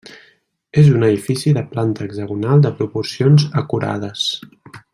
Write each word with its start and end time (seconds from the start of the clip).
És 0.83 0.87
un 0.93 1.03
edifici 1.09 1.53
de 1.57 1.63
planta 1.75 2.07
hexagonal 2.07 2.65
de 2.65 2.73
proporcions 2.81 3.45
acurades. 3.63 4.25